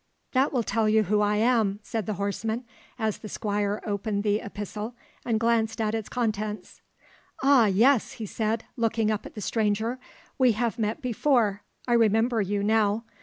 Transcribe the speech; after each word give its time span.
"That 0.31 0.51
will 0.51 0.63
tell 0.63 0.89
you 0.89 1.03
who 1.03 1.21
I 1.21 1.35
am," 1.35 1.79
said 1.83 2.07
the 2.07 2.15
horseman, 2.15 2.65
as 2.97 3.19
the 3.19 3.29
Squire 3.29 3.83
opened 3.85 4.23
the 4.23 4.39
epistle 4.39 4.95
and 5.23 5.39
glanced 5.39 5.79
at 5.79 5.93
its 5.93 6.09
contents. 6.09 6.81
"Ah, 7.43 7.67
yes!" 7.67 8.13
he 8.13 8.25
said, 8.25 8.63
looking 8.75 9.11
up 9.11 9.27
at 9.27 9.35
the 9.35 9.41
stranger, 9.41 9.99
"we 10.39 10.53
have 10.53 10.79
met 10.79 11.03
before. 11.03 11.61
I 11.87 11.93
remember 11.93 12.41
you 12.41 12.63
now. 12.63 13.03